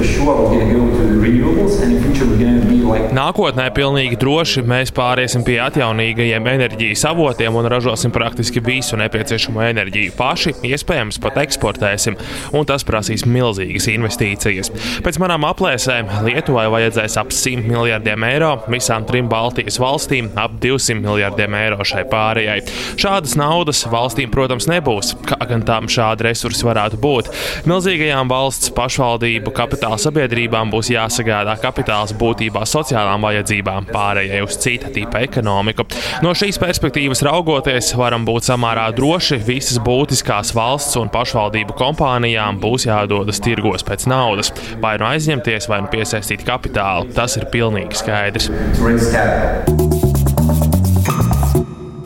for 0.00 0.06
sure 0.06 0.34
we're 0.34 0.54
going 0.54 0.66
to 0.66 0.74
go 0.74 0.86
to 0.88 1.20
renewables, 1.20 1.82
and 1.82 1.92
in 1.92 2.02
future 2.02 2.24
we're 2.26 2.38
going 2.38 2.58
to 2.58 2.66
be 2.66 2.79
Nākotnē 2.90 3.68
pilnīgi 3.74 4.16
droši 4.18 4.62
mēs 4.66 4.90
pāriesim 4.94 5.44
pie 5.46 5.56
atjaunīgajiem 5.62 6.46
enerģijas 6.46 7.04
avotiem 7.10 7.54
un 7.58 7.66
ražosim 7.70 8.10
praktiski 8.14 8.62
visu 8.62 8.98
nepieciešamo 8.98 9.62
enerģiju 9.62 10.14
paši, 10.18 10.52
iespējams 10.66 11.20
pat 11.22 11.38
eksportēsim, 11.42 12.16
un 12.56 12.66
tas 12.66 12.82
prasīs 12.86 13.22
milzīgas 13.26 13.86
investīcijas. 13.92 14.70
Pēc 15.06 15.18
manām 15.22 15.46
aplēsēm 15.46 16.10
Lietuvai 16.26 16.66
vajadzēs 16.72 17.18
ap 17.22 17.30
100 17.34 17.66
miljardiem 17.66 18.26
eiro, 18.26 18.52
visām 18.72 19.06
trim 19.06 19.30
Baltijas 19.30 19.78
valstīm 19.82 20.32
ap 20.38 20.58
200 20.62 20.98
miljardiem 21.04 21.58
eiro 21.60 21.86
šai 21.86 22.02
pārējai. 22.10 22.58
Šādas 23.00 23.36
naudas 23.38 23.84
valstīm, 23.90 24.30
protams, 24.34 24.66
nebūs, 24.70 25.12
kā 25.30 25.38
gan 25.50 25.66
tām 25.66 25.90
šādi 25.90 26.26
resursi 26.30 26.66
varētu 26.66 26.98
būt. 27.02 27.30
Milzīgajām 27.70 28.30
valsts 28.30 28.74
pašvaldību 28.74 29.54
kapitāla 29.54 29.98
sabiedrībām 30.00 30.74
būs 30.74 30.90
jāsagādā 30.94 31.58
kapitāls 31.62 32.14
būtībā 32.18 32.66
sociālām 32.80 33.24
vajadzībām, 33.26 33.88
pārējai 33.92 34.42
uz 34.44 34.56
cita 34.60 34.90
tipa 34.94 35.22
ekonomiku. 35.26 35.86
No 36.24 36.32
šīs 36.36 36.58
perspektīvas 36.60 37.22
raugoties, 37.26 37.92
varam 37.98 38.26
būt 38.28 38.48
samērā 38.48 38.88
droši, 38.96 39.40
visas 39.46 39.80
būtiskās 39.84 40.54
valsts 40.56 40.98
un 41.00 41.12
pašvaldību 41.12 41.76
kompānijām 41.78 42.60
būs 42.62 42.88
jādodas 42.88 43.42
tirgos 43.44 43.86
pēc 43.86 44.08
naudas, 44.10 44.52
vai 44.82 44.96
nu 45.00 45.10
aizņemties, 45.10 45.68
vai 45.70 45.82
nu 45.84 45.92
piesaistīt 45.92 46.44
kapitālu. 46.46 47.10
Tas 47.16 47.36
ir 47.40 47.48
pilnīgi 47.52 48.00
skaidrs. 48.00 48.50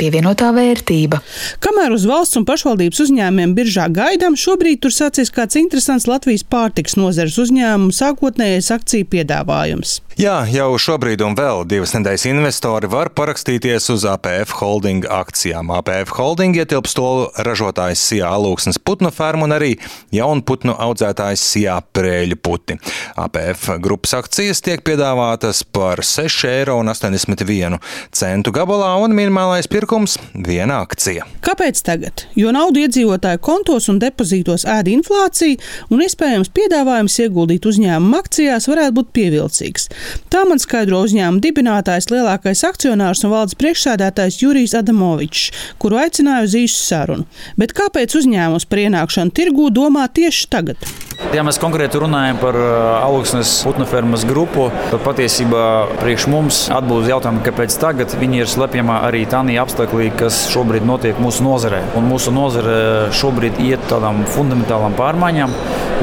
Pievienotā 0.04 0.50
vērtība. 0.52 1.20
Kamēr 1.64 1.94
uz 1.94 2.04
valsts 2.08 2.36
un 2.36 2.44
pašvaldības 2.48 3.00
uzņēmumiem 3.06 3.54
biržā 3.56 3.86
gaidām, 3.94 4.36
šobrīd 4.36 4.82
tur 4.84 4.92
sācies 4.92 5.32
kāds 5.32 5.56
interesants 5.60 6.08
Latvijas 6.10 6.44
pārtiks 6.44 6.98
nozares 7.00 7.38
uzņēmumu 7.40 7.94
sākotnējais 7.94 8.72
akciju 8.74 9.08
piedāvājums. 9.14 10.02
Jā, 10.14 10.44
jau 10.46 10.76
šobrīd 10.78 11.24
un 11.26 11.32
vēl 11.34 11.64
divas 11.66 11.90
nedēļas 11.96 12.24
investori 12.30 12.86
var 12.86 13.08
parakstīties 13.18 13.88
uz 13.90 14.04
APF 14.06 14.52
holding 14.60 15.02
akcijām. 15.10 15.72
APF 15.74 16.12
holding 16.14 16.54
ietilpst 16.54 16.94
to 16.94 17.08
ražotājs 17.42 17.98
Sijā 17.98 18.28
alūksnes 18.30 18.78
putnu 18.78 19.10
fermu 19.10 19.48
un 19.48 19.56
arī 19.56 19.72
jaunputnu 20.14 20.76
audzētājs 20.86 21.42
Sijā 21.42 21.80
prēļu 21.98 22.38
puti. 22.38 22.76
APF 23.18 23.72
grupas 23.82 24.14
akcijas 24.20 24.62
tiek 24.62 24.84
piedāvātas 24.86 25.64
par 25.66 26.04
6,81 26.06 27.80
eiro 28.22 28.54
gabalā 28.54 28.92
un 29.02 29.18
minimālais 29.18 29.66
pirkums- 29.66 30.14
viena 30.48 30.78
akcija. 30.86 31.26
Kāpēc 31.42 31.82
tagad? 31.82 32.28
Jo 32.38 32.54
naudu 32.54 32.86
iedzīvotāju 32.86 33.42
kontos 33.42 33.90
un 33.90 33.98
depozītos 33.98 34.62
ēd 34.62 34.94
inflācija, 34.94 35.58
un 35.90 36.06
iespējams 36.06 36.54
piedāvājums 36.54 37.18
ieguldīt 37.26 37.66
uzņēmuma 37.66 38.22
akcijās 38.22 38.70
varētu 38.70 38.94
būt 39.02 39.12
pievilcīgs. 39.12 39.90
Tā 40.32 40.44
man 40.48 40.60
skaidro 40.62 41.02
uzņēmuma 41.04 41.42
dibinātājs, 41.44 42.10
lielākais 42.12 42.64
akcionārs 42.66 43.24
un 43.24 43.34
valdes 43.34 43.58
priekšsēdētājs 43.60 44.40
Jurijs 44.42 44.76
Adamovičs, 44.78 45.50
kuru 45.82 46.00
aicināju 46.02 46.48
uz 46.48 46.58
īsu 46.64 46.80
sarunu. 46.80 47.26
Bet 47.60 47.74
kāpēc 47.76 48.16
uzņēmums 48.20 48.68
par 48.70 48.84
ienākšanu 48.84 49.34
tirgū 49.34 49.70
domā 49.74 50.06
tieši 50.12 50.48
tagad? 50.52 50.88
Ja 51.34 51.44
mēs 51.46 51.58
konkrēti 51.62 51.98
runājam 52.02 52.38
par 52.42 52.56
augstnes 53.04 53.56
putnu 53.64 53.86
fermas 53.88 54.24
grupu, 54.26 54.66
tad 54.90 55.02
patiesībā 55.06 55.64
priekš 56.00 56.26
mums 56.30 56.60
atbildēs 56.74 57.12
jautājumu, 57.14 57.42
kāpēc 57.46 57.76
tagad 57.80 58.14
viņi 58.20 58.42
ir 58.42 58.50
slepjama 58.50 59.00
arī 59.06 59.24
tādā 59.30 59.56
apstākļā, 59.62 60.10
kas 60.18 60.44
šobrīd 60.52 60.86
notiek 60.86 61.18
mūsu 61.22 61.46
nozarē. 61.46 61.84
Un 61.98 62.10
mūsu 62.10 62.34
nozare 62.34 63.12
šobrīd 63.14 63.62
iet 63.62 63.86
tādām 63.90 64.24
fundamentālām 64.34 64.98
pārmaiņām. 64.98 65.54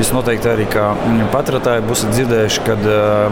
Jūs 0.01 0.09
noteikti 0.15 0.47
arī 0.49 0.63
kā 0.65 0.87
patērētāji 1.29 1.83
būsiet 1.85 2.15
dzirdējuši, 2.15 2.61
ka 2.65 2.75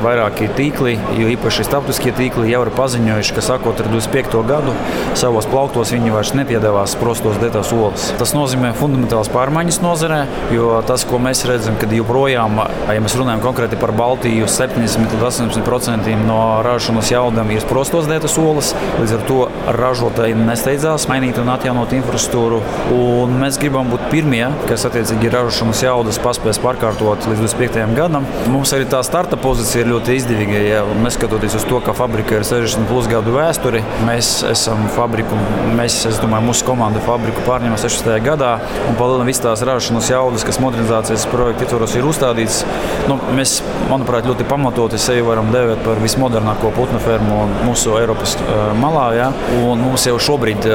vairāki 0.04 0.52
tīkli, 0.54 0.92
jo 1.18 1.30
īpaši 1.34 1.64
starptautiskie 1.66 2.12
tīkli 2.14 2.52
jau 2.52 2.60
ir 2.62 2.70
paziņojuši, 2.78 3.34
ka 3.34 3.42
sākot 3.42 3.80
ar 3.82 3.88
25. 3.90 4.44
gadu 4.46 4.76
savos 5.18 5.48
plauktos 5.50 5.90
viņi 5.96 6.14
vairs 6.14 6.36
nepiedāvās 6.38 6.94
prostos 7.02 7.40
dētās 7.42 7.72
olas. 7.74 8.12
Tas 8.20 8.36
nozīmē 8.38 8.76
fundamentālas 8.78 9.32
pārmaiņas 9.34 9.80
nozarē, 9.82 10.20
jo 10.54 10.76
tas, 10.86 11.08
ko 11.10 11.18
mēs 11.26 11.42
redzam, 11.50 11.80
kad 11.82 11.96
joprojām, 11.98 12.62
ja 12.86 13.02
mēs 13.02 13.18
runājam 13.18 13.42
konkrēti 13.48 13.82
par 13.82 13.96
Baltiju, 13.98 14.46
70 14.46 15.18
līdz 15.18 15.26
80% 15.26 16.22
no 16.30 16.40
ražošanas 16.68 17.10
jaudām 17.16 17.50
ir 17.56 17.66
prostos 17.72 18.06
dētas 18.12 18.38
olas. 18.38 18.76
Līdz 19.00 19.16
ar 19.18 19.26
to 19.32 19.40
ražotāji 19.80 20.38
nesteidzās 20.38 21.10
mainīt 21.10 21.42
un 21.42 21.50
atjaunot 21.56 21.98
infrastruktūru. 21.98 22.62
Un 22.94 23.36
mēs 23.42 23.58
gribam 23.58 23.90
būt 23.90 24.06
pirmie, 24.14 24.46
kas 24.70 24.86
attiecīgi 24.86 25.34
ražošanas 25.34 25.86
jaudas 25.88 26.22
paspēs 26.22 26.59
pārkārtot 26.64 27.28
līdz 27.30 27.44
25. 27.46 27.86
gadam. 27.98 28.28
Mums 28.52 28.74
arī 28.76 28.88
tā 28.90 29.02
starta 29.06 29.40
pozīcija 29.40 29.84
ir 29.84 29.92
ļoti 29.94 30.18
izdevīga. 30.20 30.62
Ja, 30.66 30.84
neskatoties 31.04 31.58
uz 31.60 31.66
to, 31.70 31.80
ka 31.84 31.96
fabrika 31.98 32.38
ir 32.38 32.46
60 32.48 32.88
plus 32.90 33.10
gadu 33.12 33.34
vēsture, 33.36 33.82
mēs 34.08 34.32
esam 34.50 34.86
fabriku, 34.96 35.38
mēs, 35.78 36.02
es 36.10 36.20
domāju, 36.22 36.50
mūsu 36.50 36.68
komanda 36.68 37.02
fabriku 37.06 37.44
pārņēma 37.48 37.80
16. 37.80 38.12
gadā 38.26 38.56
un 38.90 38.98
palielinām 39.00 39.30
visas 39.30 39.44
tās 39.46 39.64
ražošanas 39.68 40.10
jaudas, 40.12 40.46
kas 40.48 40.62
modernizācijas 40.64 41.28
projekta 41.32 41.66
ietvaros 41.66 41.96
ir 41.98 42.08
uzstādīts. 42.10 42.62
Nu, 43.10 43.18
mēs, 43.38 43.60
manuprāt, 43.90 44.28
ļoti 44.30 44.48
pamatoti 44.50 45.00
sevi 45.02 45.24
varam 45.26 45.52
dēvēt 45.54 45.84
par 45.86 46.02
vismodernāko 46.04 46.74
putnu 46.76 47.02
fermu 47.04 47.42
mūsu 47.68 47.96
Eiropas 48.00 48.36
malā. 48.80 49.08
Ja? 49.18 49.30
Un 49.64 49.84
mums 49.84 50.06
jau 50.08 50.18
šobrīd 50.30 50.68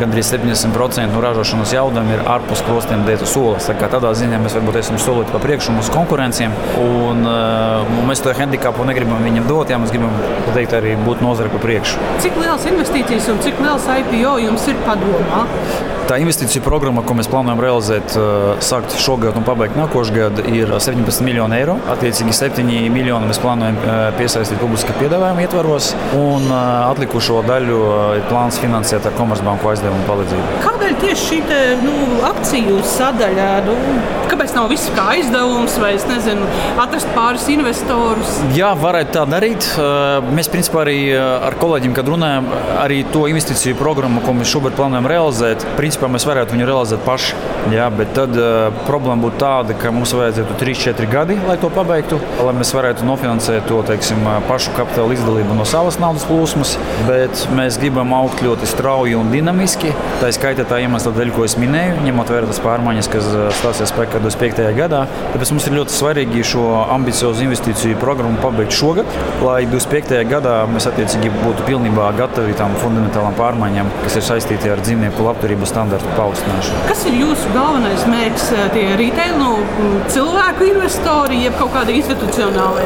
gandrīz 0.00 0.32
70% 0.34 1.08
no 1.12 1.22
ražošanas 1.24 1.74
jaudām 1.76 2.10
ir 2.14 2.24
ārpus 2.36 2.64
krostiem 2.66 3.06
dēta 3.06 3.28
solis. 3.28 3.68
Tā 3.70 3.90
tādā 3.92 4.12
ziņā 4.16 4.40
mēs 4.42 4.56
varbūt 4.58 4.80
esam 4.86 5.00
solīti 5.02 5.34
pa 5.34 5.40
priekšu 5.42 5.74
mūsu 5.74 5.92
konkurenciem. 5.94 6.54
Un, 6.82 7.26
uh, 7.26 7.98
mēs 8.06 8.22
to 8.22 8.34
handikapu 8.36 8.86
negribam 8.86 9.24
viņam 9.26 9.48
dot, 9.50 9.72
ja 9.72 9.80
mēs 9.82 9.92
gribam 9.94 10.14
teikt, 10.54 10.76
arī 10.78 10.94
būt 11.02 11.24
nozare 11.24 11.50
pa 11.52 11.60
priekšu. 11.62 12.00
Cik 12.22 12.38
liels 12.40 12.70
investīcijas 12.70 13.28
un 13.34 13.42
cik 13.44 13.60
liels 13.64 13.90
IPO 13.98 14.38
jums 14.46 14.70
ir 14.70 14.80
padomā? 14.86 15.44
Tā 16.06 16.20
investīciju 16.22 16.62
programma, 16.62 17.02
ko 17.02 17.16
mēs 17.18 17.26
plānojam 17.26 17.58
realizēt, 17.58 18.12
sākt 18.62 18.94
šogad 19.02 19.34
un 19.40 19.42
pabeigt 19.46 19.74
nākošais 19.74 20.12
gads, 20.14 20.44
ir 20.46 20.70
17 20.70 21.24
miljoni 21.26 21.56
eiro. 21.58 21.74
Attiecīgi 21.90 22.34
7 22.36 22.62
miljoni 22.94 23.26
mēs 23.26 23.40
plānojam 23.42 23.80
piesaistīt 24.14 24.62
publiskā 24.62 24.94
piedāvājuma 25.00 25.42
ietvaros, 25.42 25.90
un 26.14 26.46
atlikušo 26.54 27.40
daļu 27.48 27.80
ir 28.20 28.22
plāns 28.30 28.60
finansēt 28.62 29.10
ar 29.10 29.18
Komercbanku 29.18 29.72
aizdevumu 29.72 30.06
palīdzību. 30.06 30.62
Kādēļ 30.62 30.96
tieši 31.02 31.26
šī 31.32 31.42
nu, 31.82 31.96
akciju 32.30 32.78
sadaļa? 32.94 33.50
Nu, 33.66 33.74
kāpēc 34.46 34.54
nav 34.54 34.68
viss 34.70 34.90
kā 34.94 35.04
aizdevums 35.16 35.74
vai, 35.82 35.94
nezinu, 36.06 36.46
atrast 36.78 37.08
pāris 37.16 37.46
investorus? 37.50 38.36
Jā, 38.54 38.70
varētu 38.78 39.14
tā 39.16 39.24
darīt. 39.26 39.66
Mēs, 40.36 40.50
principā, 40.52 40.84
arī 40.84 41.10
ar 41.16 41.56
kolēģiem, 41.58 41.94
kad 41.96 42.06
runājam, 42.06 42.46
arī 42.78 43.02
to 43.10 43.26
investīciju 43.26 43.78
programmu, 43.80 44.22
ko 44.22 44.36
mēs 44.36 44.52
šobrīd 44.52 44.76
plānojam 44.78 45.08
realizēt, 45.10 45.66
principā 45.78 46.10
mēs 46.12 46.26
varētu 46.28 46.54
viņu 46.54 46.68
realizēt 46.68 47.02
paši. 47.06 47.34
Jā, 47.74 47.88
bet 47.90 48.12
tad 48.14 48.36
uh, 48.38 48.68
problēma 48.86 49.24
būtu 49.24 49.40
tāda, 49.40 49.74
ka 49.74 49.90
mums 49.90 50.12
vajadzētu 50.14 50.54
3-4 50.60 51.08
gadi, 51.10 51.38
lai 51.48 51.56
to 51.58 51.70
pabeigtu, 51.74 52.20
lai 52.46 52.54
mēs 52.54 52.70
varētu 52.76 53.06
nofinansēt 53.08 53.66
to 53.66 53.80
teiksim, 53.88 54.22
pašu 54.46 54.76
kapitāla 54.76 55.16
izdalību 55.16 55.56
no 55.58 55.66
savas 55.66 55.98
naudas 55.98 56.28
plūsmas. 56.28 56.76
Bet 57.08 57.42
mēs 57.58 57.80
gribam 57.82 58.14
augt 58.14 58.44
ļoti 58.46 58.70
strauji 58.70 59.18
un 59.18 59.32
dinamiski. 59.34 59.90
Tā 60.20 60.30
ir 60.30 60.38
skaitā 60.38 60.68
tā 60.68 60.78
iemesla 60.84 61.10
dēļ, 61.16 61.34
ko 61.34 61.48
es 61.48 61.58
minēju, 61.58 61.98
ņemot 62.06 62.30
vērā 62.36 62.52
tās 62.52 62.62
pārmaiņas, 62.62 63.10
kas 63.10 63.28
stāsies 63.58 63.90
spēkā 63.90 64.22
25. 64.36 64.76
gadā. 64.76 65.04
Tāpēc 65.32 65.52
mums 65.54 65.66
ir 65.68 65.76
ļoti 65.78 65.94
svarīgi 65.96 66.44
šo 66.46 66.64
ambiciozu 66.94 67.44
investīciju 67.46 67.98
programmu 68.00 68.40
pabeigt 68.42 68.74
šogad, 68.76 69.08
lai 69.44 69.64
25. 69.70 70.20
gadā 70.30 70.56
mēs 70.70 70.88
attiecīgi 70.90 71.32
būtu 71.40 71.66
pilnībā 71.68 72.10
gatavi 72.18 72.56
tām 72.58 72.76
fundamentālām 72.82 73.36
pārmaiņām, 73.38 73.90
kas 74.04 74.18
ir 74.20 74.26
saistīti 74.26 74.72
ar 74.72 74.82
dzīvnieku 74.84 75.24
labturības 75.26 75.72
standartu 75.72 76.12
paaugstināšanu. 76.18 76.84
Kas 76.90 77.04
ir 77.08 77.18
jūsu 77.22 77.52
galvenais 77.56 78.06
mērķis? 78.10 78.48
Tie 78.76 78.86
retail 79.00 79.36
nu, 79.40 79.52
cilvēku 80.12 80.70
investori, 80.72 81.42
jeb 81.46 81.56
kaut 81.60 81.72
kādi 81.76 81.96
institucionāli? 82.00 82.84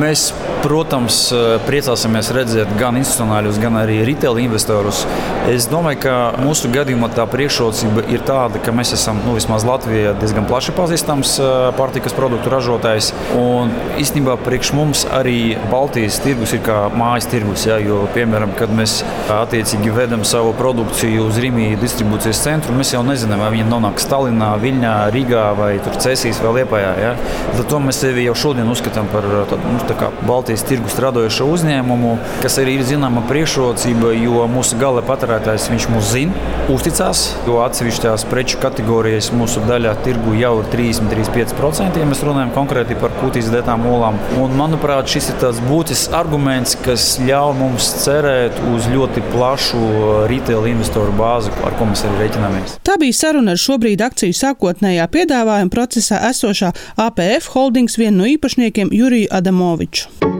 Mēs, 0.00 0.30
protams, 0.64 1.22
priecāsimies 1.66 2.32
redzēt 2.36 2.72
gan 2.80 2.98
institucionāļus, 3.00 3.60
gan 3.62 3.80
arī 3.80 4.00
retail 4.08 4.40
investorus. 4.42 5.04
Es 5.50 5.68
domāju, 5.70 6.02
ka 6.04 6.16
mūsu 6.40 6.70
gadījumā 6.72 7.10
tā 7.16 7.24
priekšrocība 7.30 8.04
ir 8.12 8.24
tāda, 8.28 8.60
ka 8.62 8.74
mēs 8.76 8.92
esam 8.96 9.22
nu, 9.24 9.34
vismaz 9.38 9.64
Latvijā 9.66 10.12
diezgan 10.20 10.46
plaši 10.50 10.74
pazīstams 10.90 11.36
pārtikas 11.78 12.14
produktu 12.16 12.50
ražotājs. 12.50 13.12
Un 13.38 13.70
īstenībā 14.00 14.34
priekš 14.42 14.72
mums 14.74 15.04
arī 15.14 15.54
Baltijas 15.70 16.18
tirgus 16.24 16.54
ir 16.56 16.64
kā 16.66 16.88
mājas 16.90 17.28
tirgus. 17.30 17.66
Ja, 17.68 17.76
jo, 17.78 18.00
piemēram, 18.14 18.56
kad 18.58 18.72
mēs 18.74 18.96
attiecīgi 19.30 19.92
vedam 19.94 20.24
savu 20.26 20.50
produkciju 20.58 21.28
uz 21.28 21.38
Rīgas 21.38 21.78
distribūcijas 21.84 22.42
centru, 22.42 22.74
mēs 22.74 22.90
jau 22.96 23.04
nezinām, 23.06 23.42
vai 23.44 23.52
viņi 23.54 23.68
nonāks 23.70 24.06
Stalinā, 24.08 24.50
Viļņā, 24.62 24.94
Rīgā 25.14 25.44
vai 25.58 25.70
Cēsīs 25.86 26.40
vai 26.42 26.56
Liepājā. 26.58 26.90
Ja. 26.98 27.12
Tad 27.54 27.76
mēs 27.84 28.02
sevi 28.02 28.26
jau 28.26 28.34
šodien 28.38 28.70
uzskatām 28.72 29.06
par 29.12 29.26
tādu 29.52 29.60
nu, 29.70 29.78
tā 29.86 30.10
Baltijas 30.26 30.66
tirgus 30.66 30.98
radošu 31.02 31.46
uzņēmumu, 31.54 32.16
kas 32.42 32.58
arī 32.62 32.80
ir 32.80 32.86
zināma 32.88 33.22
priekšrocība, 33.30 34.10
jo 34.18 34.48
mūsu 34.50 34.80
gala 34.80 35.04
patērētājs 35.06 35.70
mūs 35.94 36.10
zina, 36.16 36.50
uzticās. 36.72 37.28
Jo 37.46 37.62
atsevišķās 37.66 38.26
preču 38.30 38.58
kategorijas 38.62 39.30
mūsu 39.36 39.62
daļā 39.68 39.94
tirgu 40.04 40.34
jau 40.40 40.56
ir 40.62 40.70
30-35%, 40.80 42.00
ja 42.00 42.08
mēs 42.08 42.22
runājam 42.24 42.52
konkrēti 42.54 42.96
par 43.00 43.12
kūtīs 43.20 43.50
dētām 43.52 43.84
olām. 43.90 44.18
Un, 44.40 44.54
manuprāt, 44.58 45.10
šis 45.12 45.30
ir 45.32 45.38
tāds 45.42 45.60
būtisks 45.68 46.14
arguments, 46.16 46.76
kas 46.84 47.12
ļauj 47.24 47.54
mums 47.60 47.90
cerēt 48.04 48.60
uz 48.72 48.88
ļoti 48.90 49.24
plašu 49.30 49.82
retail 50.30 50.68
investoru 50.72 51.14
bāzi, 51.18 51.52
ar 51.66 51.76
ko 51.78 51.90
mēs 51.90 52.04
arī 52.08 52.24
rēķinamies. 52.24 52.78
Tā 52.86 52.96
bija 53.00 53.18
saruna 53.20 53.56
ar 53.56 53.60
šobrīd 53.60 54.04
akciju 54.06 54.36
sākotnējā 54.40 55.08
piedāvājuma 55.12 55.74
procesā 55.74 56.22
esošā 56.30 56.72
APF 57.08 57.52
holdings 57.54 58.00
vienu 58.00 58.22
no 58.22 58.30
īpašniekiem 58.30 58.94
Juriju 58.94 59.32
Adamoviču. 59.40 60.39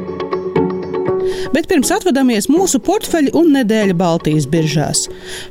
Bet 1.55 1.69
pirms 1.71 1.91
atvadāmies 1.95 2.49
mūsu 2.51 2.81
portfeļi 2.85 3.35
un 3.39 3.53
nedēļa 3.57 3.97
Baltijas 3.99 4.49
biržās. 4.51 5.07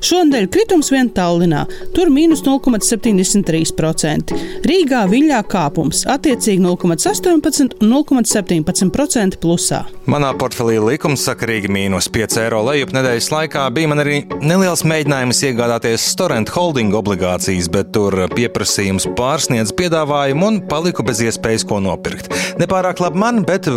Šonadēļ 0.06 0.48
kritums 0.54 0.92
vien 0.94 1.10
Tallinā, 1.16 1.66
tur 1.96 2.12
mīnus 2.14 2.44
0,73%, 2.46 4.36
Rīgā 4.70 5.04
viļņā 5.12 5.42
kāpums 5.50 6.06
attiecīgi 6.10 6.64
0,18 6.64 7.80
un 7.84 7.94
0,17% 7.94 9.40
plusā. 9.42 9.84
Manā 10.10 10.32
portfelī 10.40 10.80
likums 10.82 11.26
sakarīgi 11.28 11.72
mīnus 11.72 12.10
5 12.14 12.40
eiro 12.44 12.62
lejup 12.70 12.94
nedēļas 12.96 13.30
laikā 13.34 13.66
bija 13.76 13.92
man 13.92 14.04
arī 14.04 14.22
neliels 14.42 14.86
mēģinājums 14.88 15.44
iegādāties 15.50 16.08
Storent 16.14 16.50
holding 16.56 16.96
obligācijas, 16.98 17.70
bet 17.72 17.94
tur 17.96 18.16
pieprasījums 18.34 19.10
pārsniedz 19.20 19.74
piedāvājumu 19.78 20.50
un 20.50 20.62
paliku 20.72 21.06
bez 21.06 21.22
iespējas 21.26 21.68
ko 21.70 21.82
nopirkt. 21.84 22.32
Nepārāk 22.62 23.04
labi 23.04 23.22
man, 23.22 23.44
bet 23.48 23.70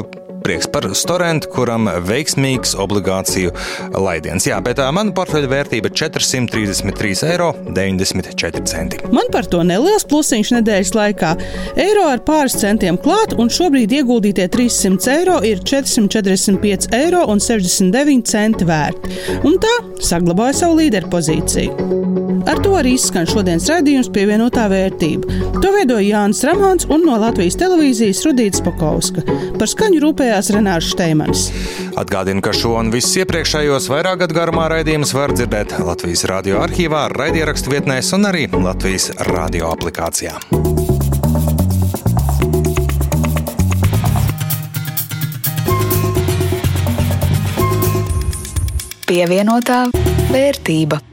prieks 0.45 0.67
par 0.73 0.85
Storentu, 0.99 1.49
kuram 1.53 1.89
veiksmīgs 2.07 2.75
obligāciju 2.81 3.51
laidiens. 3.97 4.47
Jā, 4.49 4.59
bet 4.65 4.79
mana 4.95 5.13
portfeļa 5.17 5.49
vērtība 5.51 5.87
ir 5.91 5.95
433,94 6.03 7.27
eiro. 7.33 7.49
Man 9.13 9.29
par 9.35 9.45
to 9.51 9.61
neliels 9.67 10.05
plusiņš 10.11 10.49
nedēļas 10.59 10.93
laikā. 10.97 11.31
Eiro 11.81 12.05
ar 12.11 12.21
pāris 12.27 12.57
centiem 12.61 12.97
klāt, 13.03 13.31
un 13.39 13.47
šobrīd 13.53 13.91
ieguldītie 14.01 14.47
300 14.53 15.13
eiro 15.17 15.37
ir 15.47 15.59
445,69 15.63 16.89
eiro. 16.99 17.23
Un 19.47 19.55
tā 19.63 19.75
saglabāja 20.03 20.55
savu 20.63 20.75
līderpozīciju. 20.83 22.32
Ar 22.43 22.59
to 22.63 22.73
arī 22.75 22.97
izskan 22.97 23.27
šodienas 23.29 23.69
raidījums 23.71 24.09
pievienotā 24.13 24.65
vērtība. 24.73 25.41
To 25.63 25.71
veidoja 25.75 26.03
Jānis 26.03 26.43
Ramons 26.47 26.89
un 26.91 27.05
no 27.07 27.19
Latvijas 27.23 27.57
televīzijas 27.61 28.23
Rudīts 28.27 28.63
Pakauska. 28.67 29.23
Par 29.59 29.71
skaņu 29.71 30.01
rūpējās 30.03 30.51
Renārs 30.57 30.91
Šteimanis. 30.91 31.45
Atgādinu, 32.01 32.43
ka 32.43 32.55
šo 32.57 32.75
un 32.81 32.91
visus 32.95 33.15
iepriekšējos 33.23 33.87
vairāk 33.93 34.25
gadu 34.25 34.39
garumā 34.41 34.67
raidījumus 34.73 35.15
var 35.15 35.35
dzirdēt 35.37 35.77
Latvijas 35.87 36.27
radio 36.31 36.59
arhīvā, 36.65 37.07
raidierakstu 37.15 37.77
vietnēs 37.77 38.11
un 38.17 38.27
arī 38.33 38.49
Latvijas 38.51 39.13
radio 39.31 39.71
aplikācijā. 39.77 40.35
Pievienotā 49.13 49.85
vērtība. 50.33 51.12